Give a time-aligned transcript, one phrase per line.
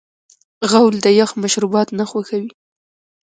[0.71, 2.51] غول د یخ مشروبات نه خوښوي.